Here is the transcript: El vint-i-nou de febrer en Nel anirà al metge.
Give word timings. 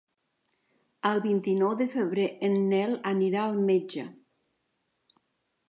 El 1.09 1.21
vint-i-nou 1.25 1.75
de 1.83 1.87
febrer 1.97 2.25
en 2.49 2.57
Nel 2.73 2.97
anirà 3.13 3.45
al 3.45 3.63
metge. 3.71 4.09